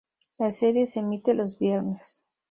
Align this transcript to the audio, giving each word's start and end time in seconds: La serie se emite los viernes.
La 0.39 0.49
serie 0.49 0.87
se 0.87 0.99
emite 1.01 1.35
los 1.35 1.59
viernes. 1.59 2.23